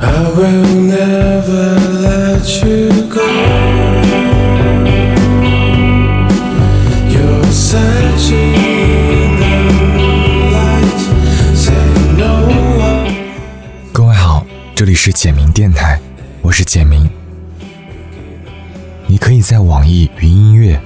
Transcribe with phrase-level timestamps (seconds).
[0.00, 0.06] 各
[14.04, 15.98] 位好，这里是简明电台，
[16.42, 17.10] 我是简明。
[19.08, 20.80] 你可以在网易云音乐、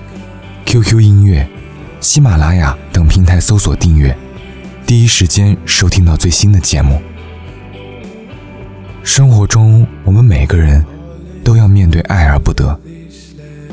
[0.65, 1.47] QQ 音乐、
[2.01, 4.17] 喜马拉雅等平台搜索订阅，
[4.87, 7.03] 第一时间收听到最新的节目。
[9.05, 10.85] 生活中，我们每个人
[11.45, 12.79] 都要面对爱而不得。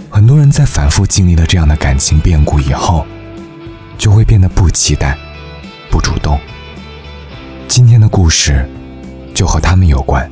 [0.09, 3.05] 很多人在反复经历了这样的感情变故以后，
[3.97, 5.15] 就会变得不期待、
[5.91, 6.39] 不主动。
[7.67, 8.67] 今天的故事
[9.33, 10.29] 就和他们有关。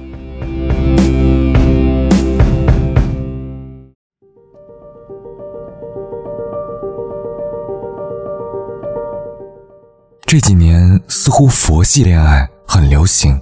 [10.25, 13.39] 这几年似乎佛系恋爱很流行，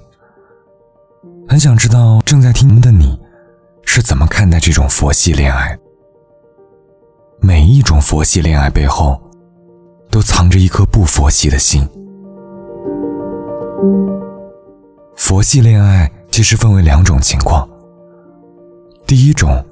[1.47, 3.17] 很想知道正在听的你
[3.83, 5.77] 是怎么看待这种佛系恋爱。
[7.39, 9.21] 每一种佛系恋爱背后，
[10.09, 11.87] 都藏着一颗不佛系的心。
[15.15, 17.67] 佛系恋爱其实分为两种情况，
[19.05, 19.63] 第一种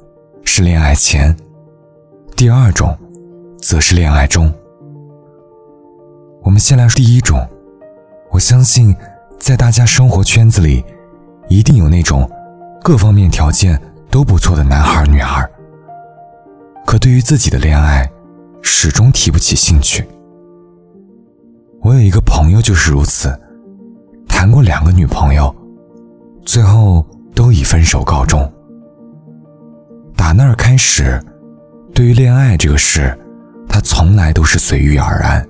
[0.45, 1.35] 是恋爱前，
[2.35, 2.95] 第二种
[3.59, 4.53] 则是恋爱中。
[6.43, 7.45] 我们先来说第一种，
[8.31, 8.95] 我相信，
[9.39, 10.85] 在大家生活圈子里，
[11.53, 12.27] 一定有那种
[12.81, 15.47] 各方面条件都不错的男孩女孩，
[16.83, 18.09] 可对于自己的恋爱，
[18.63, 20.03] 始终提不起兴趣。
[21.81, 23.39] 我有一个朋友就是如此，
[24.27, 25.55] 谈过两个女朋友，
[26.43, 28.51] 最后都以分手告终。
[30.15, 31.23] 打那儿开始，
[31.93, 33.15] 对于恋爱这个事，
[33.69, 35.47] 他从来都是随遇而安。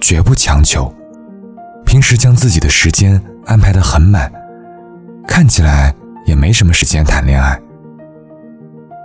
[0.00, 0.92] 绝不强求，
[1.84, 4.32] 平时将自己的时间安排得很满，
[5.26, 5.94] 看起来
[6.26, 7.60] 也没什么时间谈恋爱。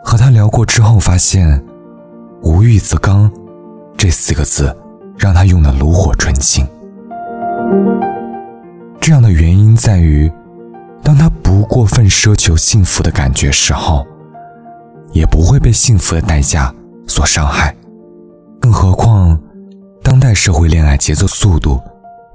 [0.04, 1.64] 和他聊过之后，发现
[2.42, 3.30] “无欲则刚”
[3.98, 4.76] 这四个字
[5.18, 6.66] 让他用的炉火纯青。
[9.02, 10.32] 这样的原因在于，
[11.04, 14.06] 当他不过分奢求幸福的感觉时候，
[15.12, 16.74] 也不会被幸福的代价
[17.08, 17.76] 所伤害。
[18.60, 19.40] 更何况。
[20.04, 21.82] 当代社会恋爱节奏、速度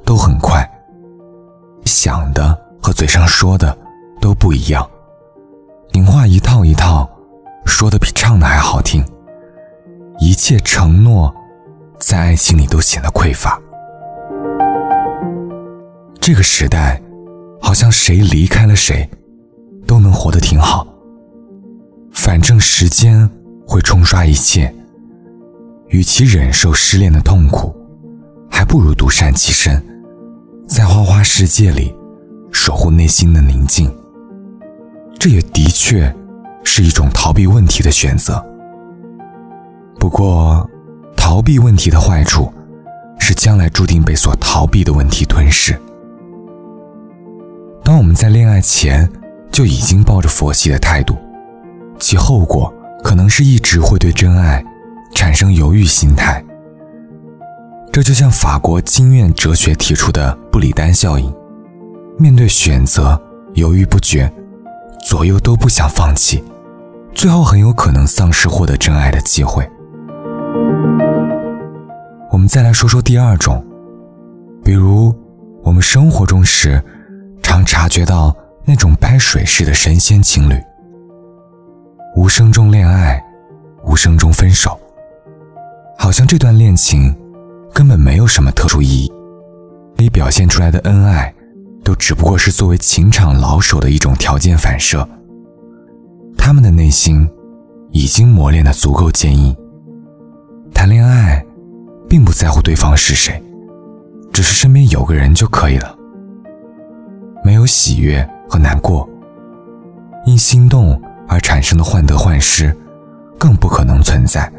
[0.04, 0.70] 都很快，
[1.86, 3.76] 想的和嘴上说的
[4.20, 4.86] 都不一样，
[5.92, 7.08] 情话一套一套，
[7.64, 9.04] 说的比唱的还好听。
[10.18, 11.32] 一切承诺，
[12.00, 13.60] 在爱情里都显得匮乏。
[16.20, 17.00] 这个时代，
[17.60, 19.08] 好像谁离开了谁，
[19.86, 20.86] 都能活得挺好。
[22.12, 23.28] 反正时间
[23.66, 24.72] 会冲刷一切。
[25.88, 27.74] 与其忍受失恋的痛苦，
[28.50, 29.82] 还不如独善其身，
[30.66, 31.94] 在花花世界里
[32.52, 33.90] 守护内心的宁静。
[35.18, 36.14] 这也的确
[36.62, 38.44] 是一种逃避问题的选择。
[39.98, 40.68] 不过，
[41.16, 42.52] 逃避问题的坏处
[43.18, 45.76] 是将来注定被所逃避的问题吞噬。
[47.82, 49.10] 当我们在恋爱前
[49.50, 51.16] 就已经抱着佛系的态度，
[51.98, 54.64] 其后果可能是一直会对真爱。
[55.14, 56.42] 产生犹豫心态，
[57.92, 61.30] 这就像法国经院哲学提出的布里丹效应：
[62.18, 63.20] 面对选择
[63.54, 64.30] 犹豫不决，
[65.04, 66.42] 左右都不想放弃，
[67.14, 69.68] 最后很有可能丧失获得真爱的机会。
[72.30, 73.64] 我们再来说说第二种，
[74.64, 75.14] 比如
[75.62, 76.82] 我们生活中时
[77.42, 78.34] 常察觉到
[78.64, 80.54] 那种拍水式的神仙情侣，
[82.16, 83.22] 无声中恋爱，
[83.84, 84.78] 无声中分手。
[85.98, 87.14] 好像这段恋情
[87.72, 89.12] 根本没有什么特殊意义，
[89.96, 91.32] 你表现出来的恩爱，
[91.84, 95.06] 都只不过是作为情场老手的一种条件反射。
[96.36, 97.28] 他们的内心
[97.90, 99.54] 已经磨练的足够坚硬，
[100.74, 101.44] 谈恋爱
[102.08, 103.42] 并不在乎对方是谁，
[104.32, 105.96] 只是身边有个人就可以了。
[107.44, 109.08] 没有喜悦和难过，
[110.26, 112.74] 因心动而产生的患得患失，
[113.38, 114.50] 更不可能存在。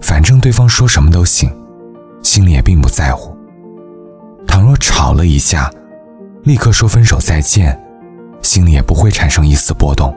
[0.00, 1.50] 反正对方说什么都行，
[2.22, 3.34] 心里也并不在乎。
[4.46, 5.70] 倘若吵了一架，
[6.46, 7.76] 立刻说分手再见，
[8.40, 10.16] 心里也不会产生一丝波动。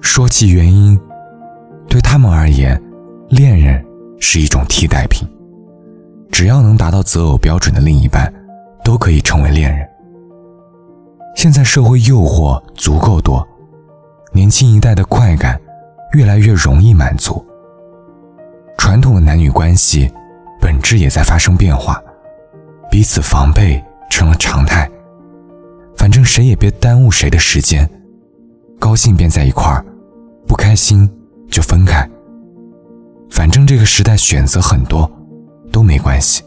[0.00, 0.98] 说起原因，
[1.86, 2.82] 对他们而言，
[3.28, 3.84] 恋人
[4.18, 5.28] 是一种替代品，
[6.32, 8.32] 只要能达到择偶标准的另一半，
[8.82, 9.86] 都可以成为恋人。
[11.36, 13.46] 现在社会诱惑足够多，
[14.32, 15.60] 年轻一代的快感。
[16.14, 17.44] 越来越容易满足。
[18.78, 20.08] 传统的男女关系
[20.60, 22.00] 本质也在发生变化，
[22.94, 24.88] 彼此防备成了常态。
[25.96, 27.90] 反正谁也别耽误谁的时间，
[28.78, 29.84] 高兴便在一块儿，
[30.46, 31.10] 不开心
[31.50, 32.08] 就分开。
[33.28, 35.10] 反正这个时代选择很多，
[35.72, 36.44] 都没关系。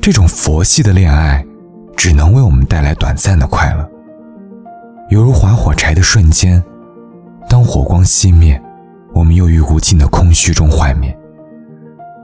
[0.00, 1.44] 这种佛系的恋爱，
[1.98, 3.86] 只能为我们带来短暂的快乐，
[5.10, 6.64] 犹如划火柴的瞬间，
[7.46, 8.58] 当火光熄灭，
[9.12, 11.14] 我们又于无尽的空虚中幻灭，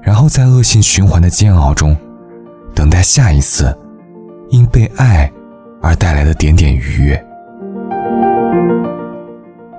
[0.02, 1.96] 然后在恶性循环的煎熬中，
[2.74, 3.74] 等待下一次
[4.50, 5.32] 因被爱
[5.80, 7.24] 而带来的点点愉悦。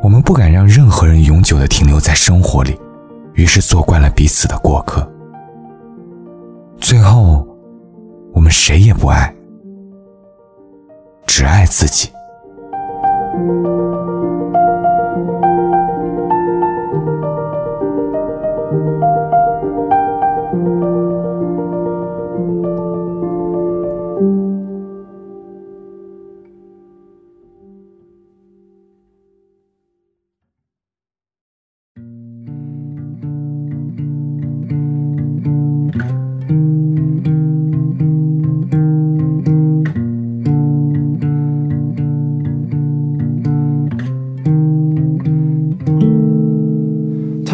[0.02, 2.80] 我们不敢让任何人永久的停留在生活里，
[3.34, 5.08] 于是做惯了彼此的过客。
[6.78, 7.48] 最后，
[8.34, 9.34] 我们谁也不爱，
[11.26, 12.10] 只爱自己。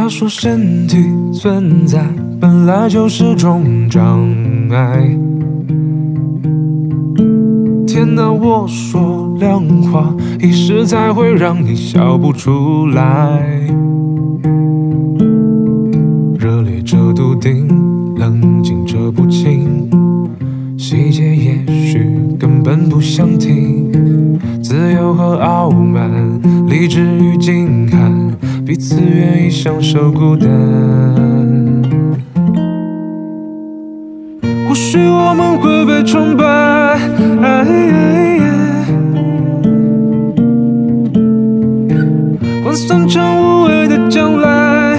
[0.09, 0.97] 说身体
[1.31, 2.03] 存在
[2.39, 4.19] 本来就是种障
[4.71, 5.15] 碍。
[7.85, 13.41] 天哪，我说亮话，一时才会让你笑不出来。
[16.38, 17.67] 热烈着笃定，
[18.15, 19.89] 冷静着不清，
[20.77, 22.09] 细节也许
[22.39, 23.91] 根本不想听。
[24.61, 26.09] 自由和傲慢，
[26.67, 27.99] 理智与静看。
[28.80, 30.48] 自愿意享受孤单，
[34.70, 36.98] 或许我们会被崇拜，
[42.64, 44.98] 换算成无谓的将来。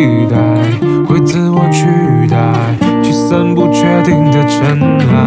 [0.00, 0.38] 期待
[1.06, 1.84] 会自我取
[2.26, 2.38] 代，
[3.02, 5.20] 驱散不确定的尘埃。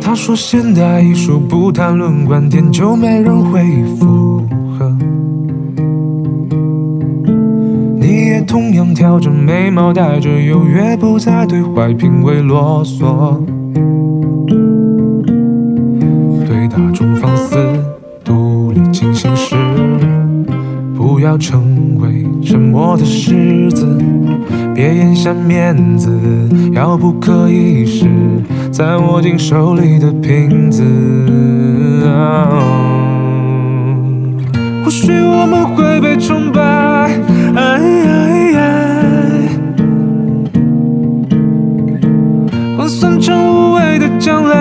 [0.00, 4.17] 他说现代艺术不谈论观点，就没人会附
[8.98, 13.38] 挑着眉毛，带着优越，不再对坏品味啰嗦。
[16.44, 17.56] 对大众放肆，
[18.24, 19.54] 独立清醒时，
[20.96, 23.86] 不要成为沉默的狮子。
[24.74, 26.10] 别咽下面子，
[26.72, 28.04] 要不可一世，
[28.72, 30.82] 再握紧手里的瓶子。
[34.82, 37.12] 或许我们会被崇拜。
[44.28, 44.58] 将来。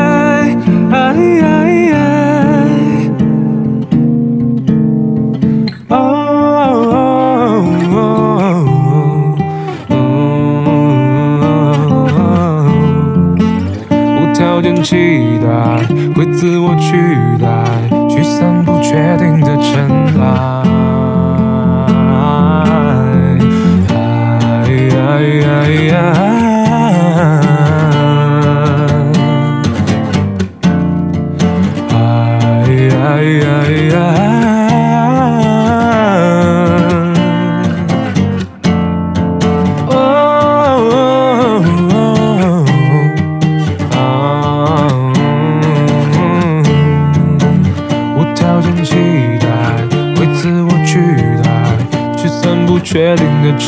[14.15, 14.95] 无条件期
[15.43, 15.47] 待
[16.15, 16.95] 会自我取
[17.43, 17.45] 代，
[18.07, 19.89] 驱散不确定的尘
[20.21, 20.63] 埃。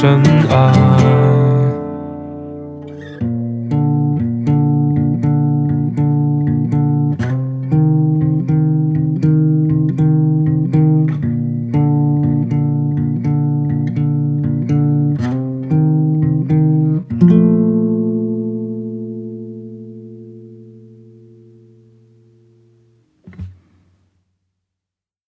[0.02, 0.39] 身。